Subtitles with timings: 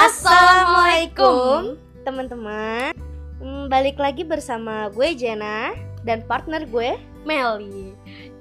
[0.00, 1.76] Assalamualaikum.
[2.00, 2.96] Teman-teman
[3.36, 7.92] Hmm, Balik lagi bersama gue Jena dan partner gue Meli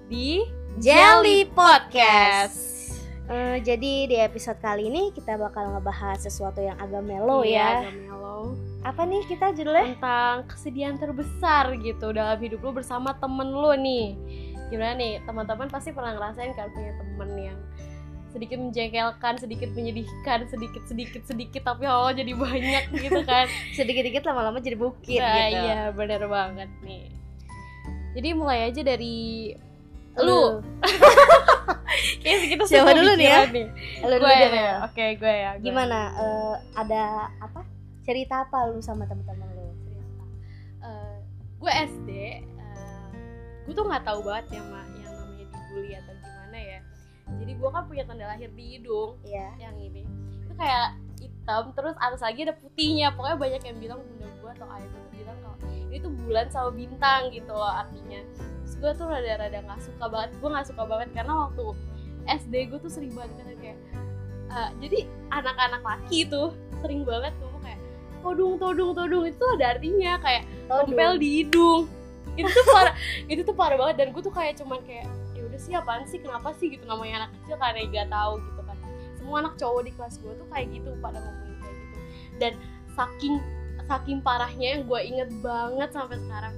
[0.07, 0.47] di
[0.79, 2.95] Jelly Podcast.
[3.27, 7.67] Eh, Jadi di episode kali ini kita bakal ngebahas sesuatu yang agak melo Iya, ya.
[7.83, 8.55] agak mellow.
[8.79, 9.99] Apa nih kita judulnya?
[9.99, 14.15] tentang kesedihan terbesar gitu dalam hidup lu bersama temen lu nih.
[14.71, 15.19] Gimana nih?
[15.27, 17.59] Teman-teman pasti pernah ngerasain kan punya temen yang
[18.29, 23.49] sedikit menjengkelkan, sedikit menyedihkan, sedikit sedikit sedikit tapi Allah jadi banyak gitu kan.
[23.73, 27.09] Sedikit-dikit lama-lama jadi bukit Nah, gitu iya bener banget nih.
[28.13, 29.53] Jadi mulai aja dari
[30.19, 30.59] Lu.
[32.21, 33.39] Kayaknya kita Siapa dulu nih ya?
[33.47, 33.67] nih.
[34.03, 34.75] Lu dulu Gue deh, ya.
[34.83, 35.51] Oke, gue ya.
[35.55, 35.63] gue.
[35.63, 35.99] Gimana?
[36.17, 37.03] eh, ada
[37.39, 37.61] apa?
[38.03, 39.69] Cerita apa lu sama teman-teman lu?
[39.79, 40.23] cerita
[40.81, 41.15] Eh,
[41.59, 43.07] gue SD eh,
[43.63, 46.13] gue tuh nggak tahu banget ya mak yang namanya dibully atau
[47.37, 49.53] jadi gue kan punya tanda lahir di hidung Iya.
[49.59, 50.03] yang ini.
[50.41, 53.13] Itu kayak hitam terus atas lagi ada putihnya.
[53.13, 56.45] Pokoknya banyak yang bilang bunda gue atau ayah gue tuh bilang kalau ini tuh bulan
[56.49, 58.21] sama bintang gitu loh artinya.
[58.65, 61.65] Terus gue tuh rada-rada nggak suka banget gue nggak suka banget karena waktu
[62.29, 63.77] SD gue tuh sering banget kan kayak
[64.49, 67.79] eh, jadi anak-anak laki tuh sering banget ngomong kayak
[68.21, 69.23] todung todung todung.
[69.25, 71.85] Itu ada artinya kayak tempel di hidung.
[72.37, 72.93] Itu tuh parah
[73.31, 73.95] itu tuh parah banget.
[74.01, 75.18] Dan gue tuh kayak cuman kayak ya
[75.59, 78.77] sih apaan sih kenapa sih gitu namanya anak kecil karena gak tahu gitu kan.
[79.19, 81.97] Semua anak cowok di kelas gue tuh kayak gitu pada ngomongin kayak gitu.
[82.39, 82.53] Dan
[82.95, 83.35] saking
[83.85, 86.55] saking parahnya yang gue inget banget sampai sekarang.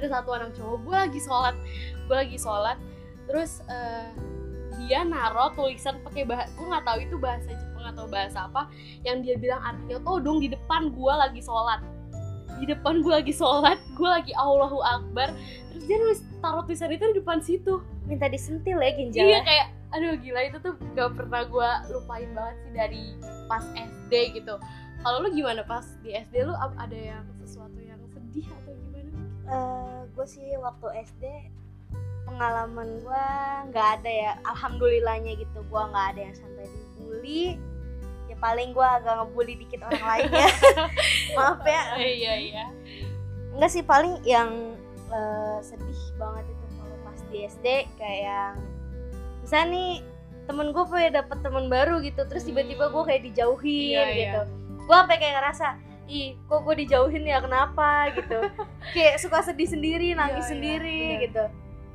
[0.00, 1.54] Ada satu anak cowok gue lagi sholat
[2.08, 2.78] gue lagi sholat
[3.28, 4.08] terus eh,
[4.80, 8.72] dia naro tulisan pakai bahasa gue nggak tahu itu bahasa Jepang atau bahasa apa
[9.04, 11.84] yang dia bilang artinya todung di depan gue lagi sholat.
[12.58, 15.30] Di depan gue lagi sholat gue lagi Allahu Akbar
[15.78, 17.78] terus dia nulis taruh tulisan itu di depan situ.
[18.10, 19.30] Minta disentil ya ginjalnya.
[19.30, 23.04] iya kayak aduh gila itu tuh gak pernah gue lupain banget sih dari
[23.46, 24.12] pas SD
[24.42, 24.58] gitu.
[24.98, 29.14] Kalau lu gimana pas di SD lu ada yang sesuatu yang sedih atau gimana?
[29.48, 31.24] Eh, gue sih waktu SD
[32.26, 33.26] pengalaman gue
[33.70, 34.32] nggak ada ya.
[34.50, 37.44] Alhamdulillahnya gitu gue nggak ada yang sampai dibully.
[38.28, 40.50] Ya paling gue agak ngebully dikit orang lain ya.
[41.38, 41.82] Maaf ya.
[41.96, 42.64] Iya iya.
[43.56, 44.76] Enggak sih paling yang
[45.08, 48.54] eh, sedih banget itu kalau pas di SD kayak yang
[49.40, 49.90] misalnya nih
[50.44, 52.24] temen gue punya dapet temen baru gitu.
[52.24, 54.16] Terus tiba-tiba gue kayak dijauhin Iya, iya.
[54.16, 54.40] gitu.
[54.84, 55.66] Gue sampai kayak ngerasa
[56.08, 58.08] ih kok gue dijauhin ya kenapa?
[58.16, 58.40] gitu.
[58.96, 61.20] Kayak suka sedih sendiri nangis Iya, iya, sendiri benar.
[61.28, 61.44] gitu.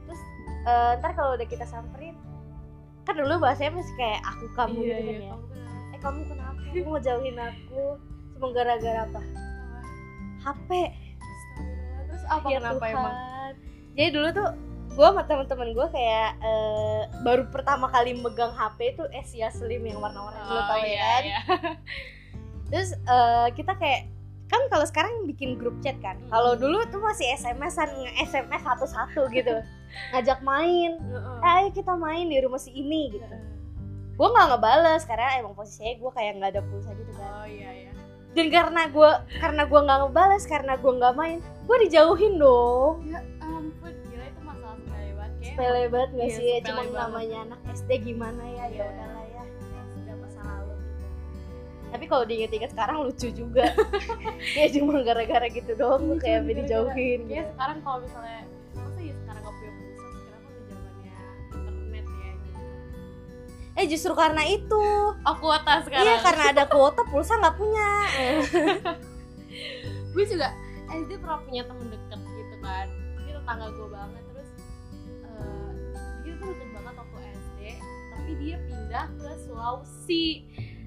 [0.06, 0.22] Terus
[0.70, 2.14] eh, ntar kalau udah kita samperin
[3.04, 5.30] kan dulu bahasanya masih kayak aku kamu iya, gitu kan iya, ya.
[5.34, 5.90] kamu kenapa?
[5.92, 6.60] eh kamu kenapa?
[6.72, 7.84] Kamu mau jauhin aku?
[8.32, 9.22] Cuma gara-gara apa?
[10.40, 10.70] HP
[12.36, 12.94] apa Ya kenapa Tuhan.
[12.94, 13.16] emang
[13.94, 14.50] Jadi dulu tuh
[14.90, 19.98] gue sama teman-teman gue kayak eh, baru pertama kali megang HP itu Asia Slim yang
[19.98, 21.22] warna-warni lo Oh, tau ya iya, kan.
[21.24, 21.40] iya.
[22.70, 24.10] Terus eh, kita kayak
[24.46, 26.18] kan kalau sekarang bikin grup chat kan.
[26.20, 26.30] Hmm.
[26.30, 29.56] Kalau dulu tuh masih SMS-an nge-SMS satu-satu gitu.
[30.12, 30.98] Ngajak main.
[31.42, 33.26] Eh, ayo kita main di rumah si ini gitu.
[34.14, 37.30] Gue nggak ngebales karena emang posisinya gue kayak nggak ada pulsa gitu kan.
[37.36, 37.92] oh iya iya
[38.34, 42.94] Dan karena gue karena gue nggak ngebales karena gue nggak main, gue dijauhin dong.
[43.06, 46.58] ya ampun gila itu masalah sepele banget kayak sepele banget gak Iya, sih ya?
[46.62, 48.54] cuma namanya anak SD gimana ya?
[48.54, 48.84] Ya Iya.
[48.86, 49.44] udahlah ya.
[49.44, 51.06] Ya sudah masa lalu gitu.
[51.90, 53.66] Tapi kalau diinget-inget sekarang lucu juga.
[54.60, 57.52] Ya cuma gara-gara gitu doang Iya, gue kayak cuma sampai dijauhin Kayak gitu.
[57.54, 58.40] sekarang kalau misalnya
[58.74, 61.16] masa ya sekarang punya pulsa sekarang kan zamannya
[61.54, 62.32] internet ya
[63.74, 64.84] eh justru karena itu.
[65.18, 66.06] Oh kuota sekarang.
[66.06, 67.90] iya karena ada kuota pulsa nggak punya.
[70.14, 70.54] Gue juga
[70.90, 72.88] SD pernah punya temen deket gitu kan.
[73.20, 74.50] Dia tetangga gue banget terus
[75.24, 75.72] eh
[76.22, 77.60] dia tuh deket banget waktu SD
[78.14, 80.28] tapi dia pindah ke Sulawesi.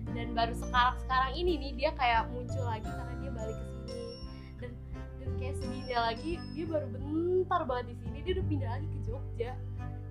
[0.06, 4.04] Dan baru sekarang sekarang ini nih dia kayak muncul lagi karena dia balik ke sini.
[4.56, 4.70] Dan
[5.18, 8.98] dan kayak sedihnya lagi dia baru bentar banget di sini dia udah pindah lagi ke
[9.02, 9.50] Jogja.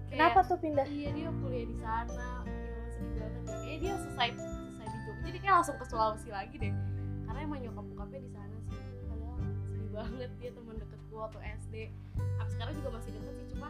[0.05, 0.85] Kayak- kenapa tuh pindah?
[0.87, 5.37] iya dia kuliah di sana ya sedih banget kayaknya dia selesai selesai di Jogja jadi
[5.39, 6.73] kayak langsung ke Sulawesi lagi deh.
[7.25, 8.54] Karena emang nyokap bokapnya di sana
[9.95, 11.73] banget dia teman deket gue waktu SD
[12.19, 13.69] Sampai sekarang juga masih deket sih cuma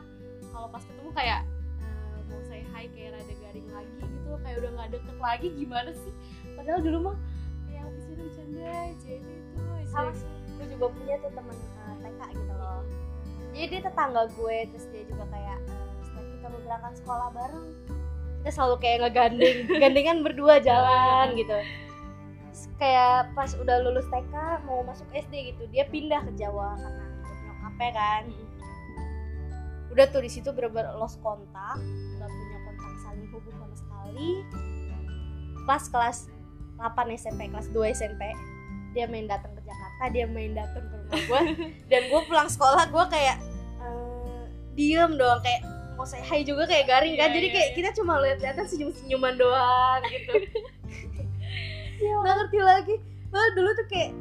[0.49, 1.41] kalau pas ketemu kayak
[1.85, 5.91] eh, mau say hi kayak rada garing lagi gitu kayak udah nggak deket lagi gimana
[5.93, 6.13] sih?
[6.57, 7.17] Padahal dulu mah
[7.69, 12.21] kayak bisa bercanda aja itu itu sama sih gue juga punya tuh temen eh, TK
[12.33, 12.81] gitu loh.
[13.55, 17.67] Jadi dia tetangga gue terus dia juga kayak eh, setiap kita mau berangkat sekolah bareng
[18.45, 21.57] kita selalu kayak ngegandeng gandengan berdua jalan gitu.
[21.57, 21.94] Terus
[22.79, 27.39] kayak pas udah lulus TK mau masuk SD gitu dia pindah ke Jawa karena ikut
[27.43, 28.23] nyokapnya kan?
[29.91, 31.79] Udah tuh di situ bener-bener lost kontak
[32.15, 34.29] nggak punya kontak saling hubung sama sekali.
[35.67, 36.17] Pas kelas
[36.79, 38.23] 8 SMP kelas 2 SMP
[38.95, 41.41] dia main datang ke Jakarta dia main datang ke rumah gue
[41.91, 43.37] dan gue pulang sekolah gue kayak
[43.83, 44.43] eh,
[44.79, 47.31] diem doang kayak mau saya hai juga kayak garing kan?
[47.31, 47.75] Iya, jadi iya, kayak iya.
[47.79, 50.33] kita cuma lihat-lihatan senyum-senyuman doang gitu
[51.97, 52.95] nggak ngerti lagi.
[53.27, 54.11] Padahal dulu tuh kayak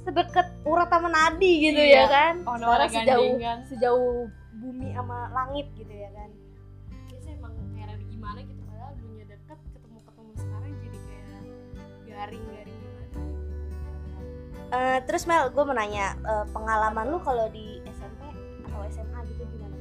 [0.00, 1.98] sedekat urat sama nadi gitu Iya.
[1.98, 2.34] ya kan?
[2.42, 3.58] Oh, sekarang sejauh gandengan.
[3.64, 4.12] sejauh
[4.56, 6.30] bumi sama langit gitu ya kan?
[7.06, 11.24] Biasanya emang kayak rada gimana gitu padahal dunia dekat ketemu ketemu sekarang jadi kayak
[12.06, 13.06] garing garing gimana?
[14.68, 18.22] Eh, terus Mel gue mau nanya eh, pengalaman lu kalau di SMP
[18.64, 19.76] atau SMA gitu gimana?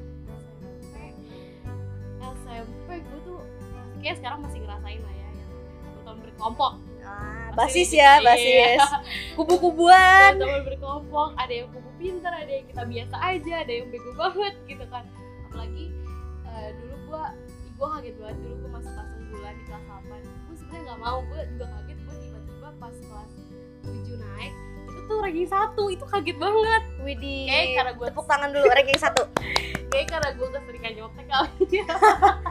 [0.84, 1.30] SMP
[2.34, 3.38] SMP gue tuh
[4.00, 5.30] kayak sekarang masih ngerasain lah ya
[6.04, 6.74] yang berkelompok
[7.56, 8.24] basis gitu, ya iya.
[8.24, 8.80] basis.
[9.40, 10.32] Kubu-kubuan.
[10.38, 11.30] Teman berkelompok.
[11.40, 15.04] Ada yang kubu pintar ada yang kita biasa aja ada yang bego banget gitu kan.
[15.50, 15.86] Apalagi
[16.46, 17.24] eh, dulu gua
[17.76, 18.38] gue kaget banget.
[18.44, 21.18] Dulu gue masuk kelas unggulan di kelas 8 gue sebenarnya nggak mau.
[21.32, 23.32] Gue juga kaget gue tiba-tiba pas kelas
[23.84, 24.54] 7 naik
[24.96, 25.84] itu tuh ranking satu.
[25.92, 26.84] Itu kaget banget.
[27.04, 27.44] Widih.
[27.52, 29.24] Kayak karena gua- tepuk tangan dulu ranking satu.
[29.92, 31.88] Kayak karena gue keseringan nyontek kali ya.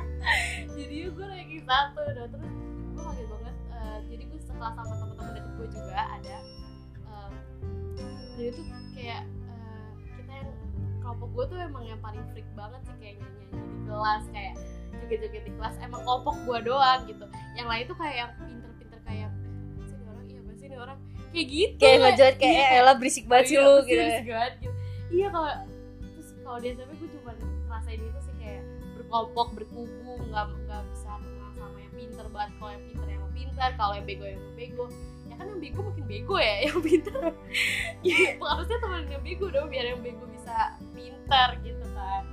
[0.76, 2.02] Jadi gue ranking satu.
[2.12, 2.53] Dan terus
[4.14, 6.36] jadi gue sekelas sama teman-teman deket gue juga ada
[7.04, 7.32] em,
[8.30, 8.62] dan itu
[8.94, 10.50] kayak eh, kita yang
[11.02, 14.54] kelompok gue tuh emang yang paling freak banget sih kayak nyanyi di kelas kayak
[14.94, 17.24] joget-joget di kelas emang kelompok gue doang gitu.
[17.58, 20.24] Yang lain tuh kayak yang pinter-pinter kayak "Apa sih orang?
[20.24, 20.98] Iya apa sih ini orang?
[21.34, 24.30] Kayak gitu kayak ngejoget kayak Iya, eh elah berisik banget sih Iya, lu pasti gitu.
[24.30, 24.74] banget gitu.
[25.12, 25.50] Iya kalau
[26.14, 27.32] terus kalau di SMP gue cuma
[27.66, 28.62] ngerasain itu sih kayak
[28.96, 32.50] berkelompok berkubu nggak nggak bisa kenal sama yang pinter banget.
[32.56, 33.03] Kalau yang pinter
[33.54, 34.84] pinter kalau yang bego yang bego.
[35.30, 37.22] Ya kan yang bego makin bego ya yang pinter
[38.02, 42.26] ya harusnya teman yang bego dong biar yang bego bisa pinter gitu kan.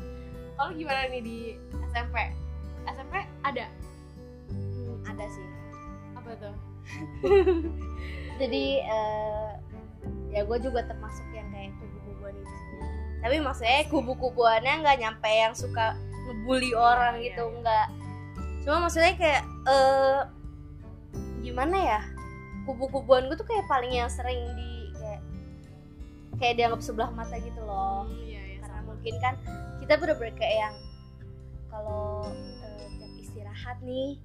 [0.58, 1.38] Kalau gimana nih di
[1.94, 2.18] SMP
[2.90, 3.14] SMP
[3.46, 3.66] ada?
[4.50, 5.46] Hmm, ada sih.
[6.18, 6.56] Apa tuh?
[8.42, 9.50] Jadi eh,
[10.34, 12.56] ya gue juga termasuk yang kayak kubu-kubuan itu
[13.22, 15.94] tapi maksudnya kubu-kubuannya nggak nyampe yang suka
[16.26, 17.58] ngebully orang iya, gitu iya.
[17.62, 17.88] nggak.
[18.66, 20.41] Cuma maksudnya kayak eh
[21.42, 22.00] gimana ya
[22.64, 25.22] kubu-kubuan gue tuh kayak paling yang sering di kayak
[26.38, 28.88] kayak dianggap sebelah mata gitu loh Hmm, iya iya karena sama.
[28.88, 29.34] mungkin kan
[29.78, 30.76] kita bener-bener kayak yang
[31.68, 32.30] kalau
[32.96, 34.22] jam istirahat nih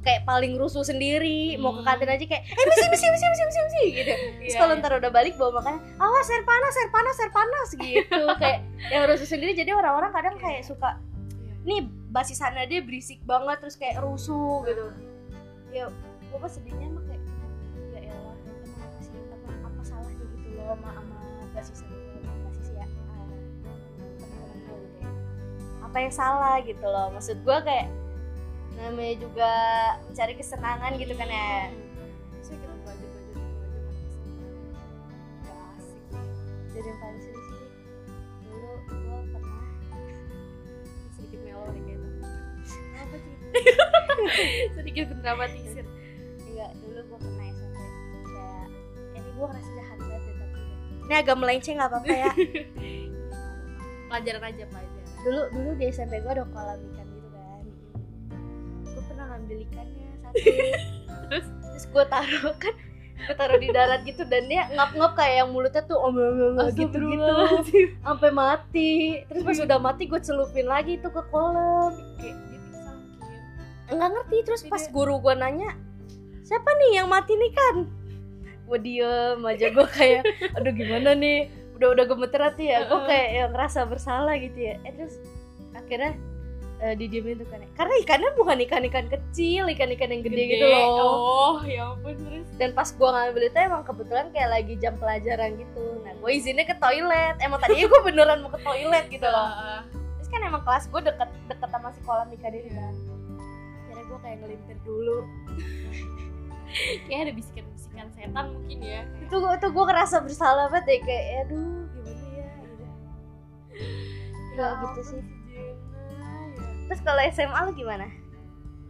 [0.00, 1.88] kayak paling rusuh sendiri mau ke Hmm.
[1.88, 4.80] kantin aja kayak eh misi misi misi misi misi misi gitu terus Iya, kalau iya.
[4.80, 9.08] ntar udah balik bawa makanan awas air panas air panas air panas gitu kayak yang
[9.08, 11.00] rusuh sendiri jadi orang-orang kadang kayak suka
[11.32, 11.52] Iya.
[11.64, 11.80] nih
[12.10, 14.92] basisannya dia berisik banget terus kayak rusuh gitu
[15.72, 15.88] ya
[16.34, 17.22] gue pas sedihnya mah kayak
[17.94, 19.14] ya elah emang apa sih
[19.62, 21.18] apa, salahnya gitu loh sama sama
[21.54, 25.10] basisan gue basis ya gue gitu ya.
[25.86, 27.86] Apa yang salah gitu loh maksud gue kayak
[28.74, 29.52] namanya juga
[30.10, 31.70] mencari kesenangan gitu kan ya
[51.04, 52.32] ini agak melenceng nggak apa-apa ya.
[54.08, 54.92] Pelajaran aja pelajaran.
[55.24, 57.62] dulu dulu di SMP gue ada kolam ikan gitu kan.
[58.84, 60.36] Gue pernah ngambil ikannya satu.
[61.24, 61.46] Terus?
[61.48, 62.74] Terus gue taruh kan
[63.14, 66.12] gue taruh di darat gitu dan dia ngap-ngap kayak yang mulutnya tuh om
[66.76, 67.34] gitu gitu
[68.04, 69.24] sampai mati.
[69.26, 71.96] Terus pas udah mati gue celupin lagi tuh ke kolam.
[73.88, 75.72] Nggak ngerti terus pas guru gue nanya
[76.44, 77.76] siapa nih yang mati nih kan
[78.64, 81.48] gue diem aja gue kayak aduh gimana nih?
[81.76, 82.86] Udah udah gemeter hati ya.
[82.86, 84.80] Gue kayak yang ngerasa bersalah gitu ya.
[84.82, 85.20] Eh terus
[85.74, 86.14] akhirnya
[86.80, 90.88] eh, didiemin tuh kan karena ikannya bukan ikan-ikan kecil ikan-ikan yang gede, gitu loh.
[90.90, 92.46] Oh, ya ampun terus.
[92.54, 95.84] dan pas gue ngambil itu emang kebetulan kayak lagi jam pelajaran gitu.
[96.02, 97.34] Nah gue izinnya ke toilet.
[97.38, 99.48] Emang tadinya gue beneran mau ke toilet gitu loh.
[99.92, 102.70] Terus kan emang kelas gue deket deket sama si kolam ikan Iya.
[102.70, 102.94] kan.
[103.84, 105.16] Akhirnya gue kayak ngelintir dulu.
[107.06, 107.32] Kayak ada
[107.94, 109.02] bisikan-bisikan setan mungkin ya.
[109.06, 112.82] Kayak, itu gue tuh gue ngerasa bersalah banget deh kayak aduh gimana ya gitu
[114.58, 115.22] ya gitu sih.
[115.54, 116.72] Jenna, ya.
[116.90, 118.06] terus kalau SMA lu gimana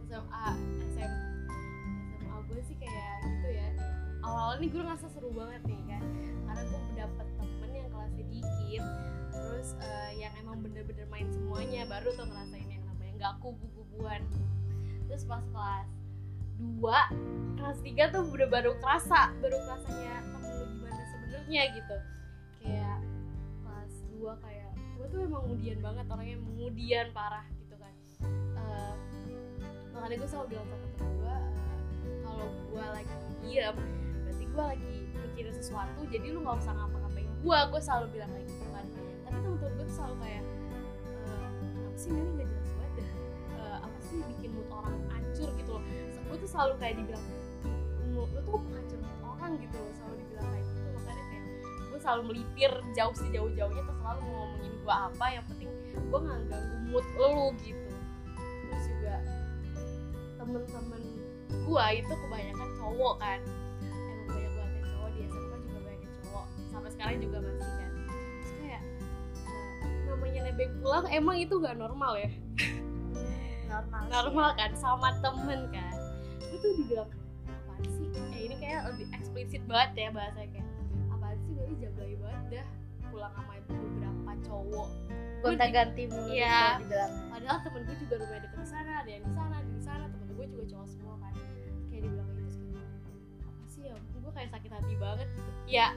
[0.09, 0.45] SMA
[0.93, 1.11] SM,
[2.17, 3.67] SMA gue sih kayak gitu ya
[4.25, 6.03] awal-awal nih gue ngerasa seru banget nih kan
[6.49, 8.83] karena gue dapet temen yang kelasnya dikit
[9.35, 14.21] terus eh, yang emang bener-bener main semuanya baru tuh ngerasain yang namanya nggak kubu-kubuan
[15.05, 15.94] terus pas kelas
[16.55, 21.97] 2 kelas 3 tuh udah baru kerasa baru kerasanya temen lu gimana sebenarnya gitu.
[22.61, 22.97] Kayak
[23.61, 27.93] kelas 2 kayak gue tuh emang mudian banget orangnya mudian parah gitu kan.
[28.55, 28.93] Eh,
[29.91, 31.49] makanya gue selalu bilang sama temen gue eh,
[32.23, 33.75] kalau gue lagi diem
[34.25, 37.29] berarti gue lagi mikirin sesuatu jadi lu nggak usah ngapa-ngapain.
[37.41, 38.85] Gue gue selalu bilang kayak gitu kan.
[39.25, 40.43] Tapi temen-temen gue tuh selalu kayak
[41.25, 43.05] "Eh, kenapa sih Meli nggak jelas banget
[43.55, 44.44] Eh, apa sih bikin
[46.35, 47.25] gue tuh selalu kayak dibilang
[48.11, 48.83] "Mu- lu tuh mood
[49.23, 50.87] orang gitu loh selalu dibilang kayak gitu.
[50.99, 51.43] Makanya kayak
[51.87, 55.25] gue selalu melipir jauh sih jauh-jauhnya terserah lu mau ngomongin gue apa.
[55.31, 57.89] Yang penting gue nggak ganggu mood lu gitu.
[58.67, 59.15] Terus juga
[60.35, 61.01] temen-temen
[61.55, 63.39] gue itu kebanyakan cowok kan.
[63.79, 66.45] Emang banyak banget yang cowok di SMA juga banyak yang cowok.
[66.67, 67.91] Sampai sekarang juga masih kan.
[67.95, 68.81] Terus kayak
[69.39, 72.27] eh, namanya nebeng pulang emang itu gak normal ya?
[73.71, 75.94] Normal normal kan sama temen kan
[76.55, 77.09] gue tuh dibilang
[77.51, 78.07] apaan sih?
[78.31, 80.67] Eh ini kayak lebih eksplisit banget ya bahasanya kayak
[81.11, 81.51] apaan sih?
[81.51, 82.67] Meli jablay banget dah
[83.11, 84.87] pulang sama beberapa cowok.
[85.43, 86.79] Gonta ganti mulu Iya.
[86.79, 87.11] gitu dibilang.
[87.27, 90.27] Padahal temen gue juga lumayan deket di sana ada yang di sana di sana temen
[90.31, 91.33] gue juga cowok semua kan.
[91.91, 92.63] Kayak dibilang gitu
[93.43, 93.95] apa sih ya?
[94.15, 95.49] Gue kayak sakit hati banget gitu.
[95.67, 95.87] Ya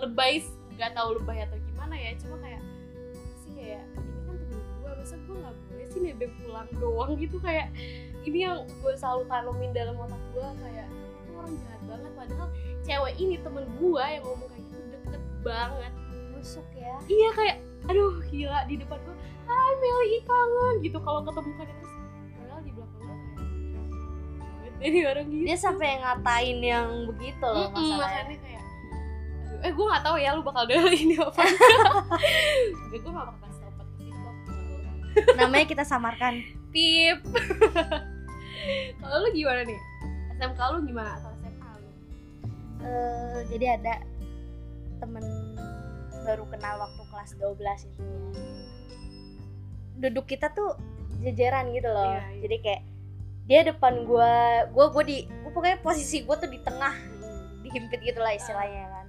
[0.00, 0.32] lebay
[0.76, 4.90] nggak tahu lebay atau gimana ya cuma kayak apa sih kayak ini kan temen gue
[4.96, 7.10] masa gue nggak boleh sih nebeng pulang doang?
[7.20, 7.68] Gitu kayak
[8.26, 10.86] ini yang gue selalu tanemin dalam otak gue kayak
[11.32, 12.12] orang jahat banget.
[12.12, 12.48] Padahal
[12.82, 15.92] cewek ini temen gue yang ngomong kayak gitu deket banget.
[16.34, 16.96] Busuk ya.
[17.06, 17.56] Iya kayak
[17.86, 19.16] aduh gila di depan gue
[19.46, 20.74] hai Meli kangen.
[20.82, 21.92] Gitu kalau ketemu kan terus
[22.34, 23.38] padahal di belakang gue kayak
[24.36, 25.42] "Banget deh ini orang gitu.
[25.46, 28.22] Dia sampai ngatain yang begitu loh Mm-mm, masalahnya.
[28.26, 28.62] makanya kayak
[29.46, 31.42] aduh, eh gue gak tahu ya lu bakal denger ini apa.
[32.90, 33.86] Gue gak bakal kasih tau
[35.38, 36.44] namanya kita samarkan.
[36.68, 37.24] Pip
[39.00, 39.80] kalau lu gimana nih?
[40.36, 41.10] SMK lu gimana?
[41.20, 41.90] Atau SMA lu?
[42.84, 43.94] Eh, jadi ada
[45.00, 45.24] temen
[46.26, 48.02] baru kenal waktu kelas 12 itu.
[48.02, 48.46] Ya
[49.96, 50.76] duduk kita tuh
[51.24, 52.04] jajaran gitu loh.
[52.04, 52.38] Iya, iya.
[52.44, 52.82] jadi kayak
[53.46, 56.92] dia depan gua gua gua di gua pokoknya posisi gua tuh di tengah
[57.64, 59.06] dihimpit gitu lah istilahnya kan.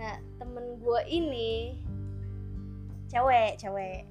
[0.00, 1.76] Nah temen gua ini
[3.12, 4.08] cewek cewek.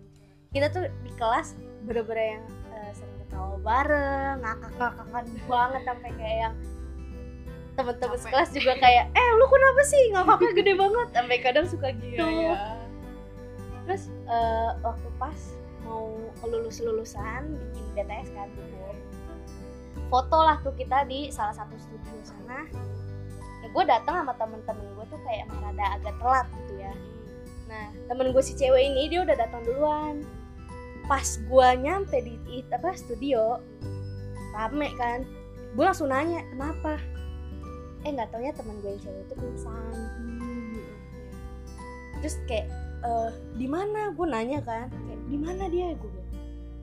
[0.54, 4.36] Kita tuh di kelas bener-bener yang eh, sering ketawa bareng.
[4.44, 6.56] Ngakak-ngakakan banget sampai kayak yang
[7.80, 8.24] temen-temen Capek.
[8.28, 10.04] sekelas juga kayak eh lu kenapa sih?
[10.12, 11.08] Ngakaknya gede banget.
[11.16, 12.76] Sampai kadang suka gitu iya
[13.90, 15.34] terus eh, waktu pas
[15.82, 16.14] mau
[16.46, 18.78] lulus lulusan bikin BTS kan gitu.
[20.14, 22.70] Foto lah tuh kita di salah satu studio sana.
[23.66, 26.94] Nah gue datang sama temen-temen gue tuh kayak emang rada agak telat gitu ya.
[27.66, 30.22] Nah temen gue si cewek ini dia udah datang duluan
[31.10, 33.58] pas gue nyampe di, di apa studio
[34.54, 35.26] rame kan
[35.74, 37.02] gue langsung nanya kenapa?
[38.06, 39.94] Eh nggak taunya temen gue yang cewek itu pingsan
[42.20, 42.68] terus kayak
[43.00, 44.12] eh di mana?
[44.14, 45.96] Gue nanya kan kayak di mana dia?
[45.96, 46.12] Gue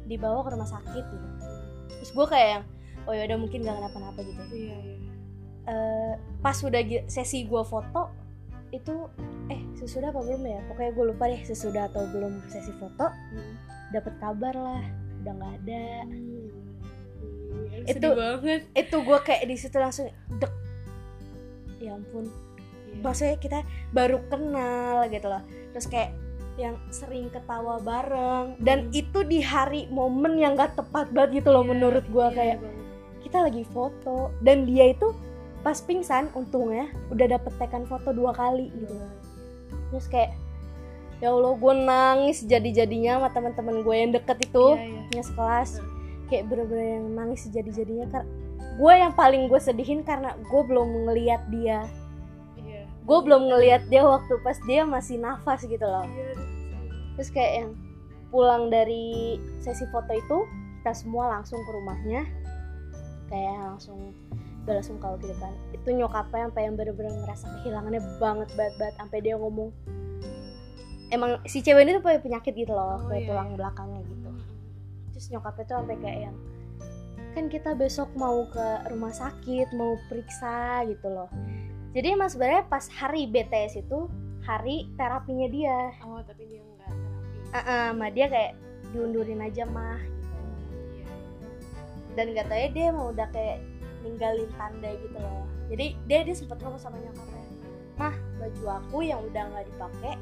[0.09, 1.05] dibawa ke rumah sakit.
[1.05, 1.29] Gitu.
[2.01, 2.65] Terus gue kayak yang
[3.07, 4.43] oh ya udah mungkin gak kenapa-napa gitu.
[4.51, 4.97] Iya iya.
[5.67, 8.11] Eh, pas udah sesi gue foto
[8.71, 9.11] itu
[9.77, 10.61] sesudah apa belum ya?
[10.67, 13.07] Pokoknya gue lupa deh sesudah atau belum sesi foto
[13.91, 14.83] dapat kabar lah.
[15.21, 15.87] Udah nggak ada.
[17.85, 18.61] Itu Itu- banget.
[18.73, 20.53] itu gue kayak di situ langsung dek.
[21.79, 22.27] Ya ampun.
[22.89, 23.05] Iya.
[23.05, 23.59] maksudnya kita
[23.91, 25.45] baru kenal gitu loh.
[25.71, 26.11] Terus kayak
[26.57, 28.57] yang sering ketawa bareng.
[28.59, 28.97] Dan Hmm.
[28.97, 32.59] itu di hari momen yang gak tepat banget gitu loh Iya, menurut gua iya kayak
[32.59, 32.75] banget.
[33.21, 35.13] kita lagi foto dan dia itu
[35.61, 38.95] pas pingsan untungnya udah dapet tekan foto dua kali gitu
[39.89, 40.35] terus kayak
[41.17, 45.03] ya allah gue nangis jadi jadinya sama teman-teman gue yang deket itu Iya, iya.
[45.13, 45.89] yang sekelas Hmm.
[46.27, 48.29] kayak bener-bener yang nangis jadi jadinya karena
[48.77, 51.87] gue yang paling gue sedihin karena gue belum ngeliat dia
[52.57, 52.85] Iya.
[52.85, 56.49] gue belum ngeliat dia waktu pas dia masih nafas gitu loh Iya, aduh.
[57.15, 57.71] terus kayak yang
[58.27, 60.39] pulang dari sesi foto itu
[60.79, 62.23] kita semua langsung ke rumahnya
[63.27, 64.13] kayak langsung
[64.67, 69.19] bela sungkawa gitu kan itu nyokapnya sampai yang bener-bener ngerasa kehilangannya banget banget banget sampai
[69.23, 69.71] dia ngomong
[71.15, 73.57] emang si cewek ini tuh punya penyakit gitu loh Oh, kayak iya, tulang iya.
[73.57, 74.31] belakangnya gitu
[75.15, 76.37] terus nyokapnya tuh sampai kayak yang
[77.37, 81.31] kan kita besok mau ke rumah sakit mau periksa gitu loh
[81.95, 84.11] jadi emang sebenarnya pas hari BTS itu
[84.45, 86.93] hari terapinya dia oh tapi dia nggak
[87.55, 88.53] terapi uh sama dia kayak
[88.95, 90.39] diundurin aja mah gitu.
[90.97, 91.09] Iya.
[92.17, 93.59] dan gak tau ya dia mau udah kayak
[94.07, 95.43] ninggalin tanda gitu loh.
[95.67, 97.47] Jadi dia dia sempet ngomong sama nyokapnya
[97.97, 100.15] mah baju aku yang udah nggak dipakai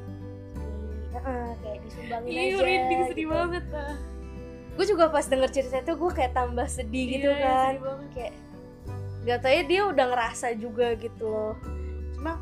[0.55, 3.35] di uh, kayak disumbangin Iya, aja merinding sedih gitu.
[3.35, 3.95] banget ah.
[4.75, 7.73] gue juga pas denger cerita itu gue kayak tambah sedih gitu Iya, iya, kan.
[7.75, 8.33] sedih kayak
[9.25, 11.55] gak tau ya dia udah ngerasa juga gitu loh.
[12.15, 12.39] Cuma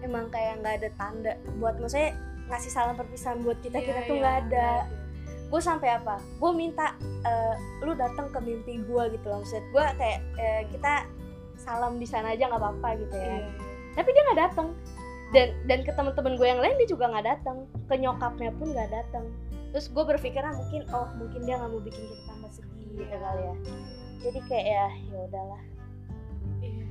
[0.00, 2.16] emang kayak nggak ada tanda buat maksudnya
[2.48, 4.68] ngasih salam perpisahan buat kita kita Iya, tuh iya, nggak ada
[5.50, 6.22] gue sampai apa?
[6.38, 6.94] Gue minta
[7.26, 9.42] eh, lu datang ke mimpi gue gitu loh.
[9.42, 11.10] Maksud gue kayak eh, kita
[11.60, 13.44] salam di sana aja nggak apa-apa gitu ya.
[13.44, 13.48] Iya.
[13.98, 14.68] tapi dia nggak datang
[15.30, 18.90] dan dan ke teman-teman gue yang lain dia juga nggak datang ke nyokapnya pun nggak
[18.90, 19.24] datang
[19.70, 23.16] terus gue berpikir ah, mungkin oh mungkin dia nggak mau bikin kita tambah sedih gitu
[23.20, 23.54] kali ya.
[24.20, 25.62] Jadi kayak ya ya udahlah.
[26.60, 26.84] Iya.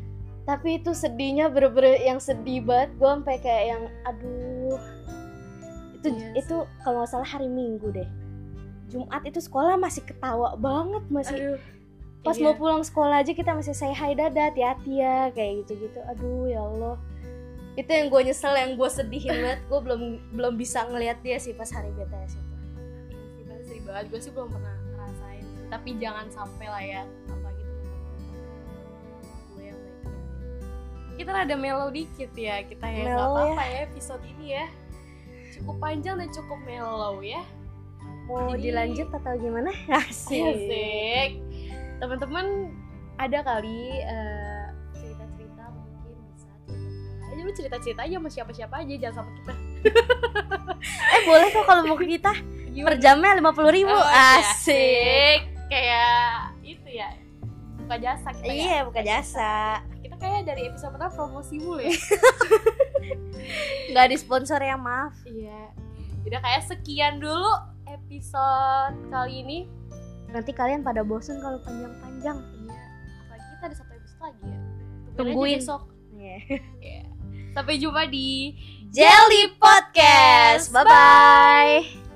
[0.50, 2.90] tapi itu sedihnya bener-bener yang sedih banget.
[2.98, 4.80] Gue sampai kayak yang aduh.
[6.00, 6.56] Itu Iya itu
[6.88, 8.10] kalau nggak salah hari minggu deh
[8.90, 11.60] Jumat itu sekolah masih ketawa banget masih Aduh.
[12.26, 12.44] pas Iya.
[12.50, 16.50] mau pulang sekolah aja kita masih say hi dadah hati-hati ya kayak gitu gitu aduh
[16.50, 16.98] ya Allah.
[17.78, 19.60] Itu yang gue nyesel yang gue sedihin banget.
[19.72, 20.02] Gue belum
[20.36, 22.56] belum bisa ngelihat dia sih pas hari BTS itu.
[23.40, 25.46] Iya sedih banget gue sih belum pernah ngerasain.
[25.70, 32.56] Tapi jangan sampai lah ya apalagi teman-teman gue yang baik kita rada mellow dikit ya.
[32.68, 34.66] Kita ya nggak apa-apa ya episode ini ya.
[35.56, 37.46] Cukup panjang dan cukup mellow ya
[38.30, 39.72] mau Jadi- dilanjut atau gimana?
[40.06, 40.46] Asik.
[40.46, 41.32] Asik.
[42.00, 42.46] Teman-teman
[43.18, 49.16] ada kali eh, cerita-cerita mungkin bisa cerita aja lu cerita-cerita aja sama siapa-siapa aja jangan
[49.20, 49.54] sama kita.
[50.80, 52.32] Eh boleh kok kalau mau ke kita.
[52.70, 53.92] Per jamnya lima puluh ribu.
[53.92, 54.40] Oh, iya.
[54.40, 55.40] asik.
[55.68, 57.12] Kayak itu ya
[57.76, 58.54] buka jasa kita ya.
[58.54, 59.84] iya buka jasa.
[60.00, 61.92] Kita kayak dari episode pertama promosi mulu ya.
[63.92, 65.12] Nggak disponsor ya maaf.
[65.26, 65.74] Iya.
[66.24, 67.50] Udah kayak sekian dulu
[67.90, 69.60] episode kali ini.
[70.30, 72.38] Nanti kalian pada bosen kalau panjang-panjang.
[72.38, 72.78] Iya
[73.26, 74.58] apalagi kita ada satu episode lagi ya.
[74.58, 75.58] Tungguin aja Tungguin.
[75.60, 75.82] besok.
[76.20, 76.38] Iya.
[77.50, 78.54] sampai jumpa di
[78.94, 80.70] Jelly Podcast.
[80.70, 82.09] Bye bye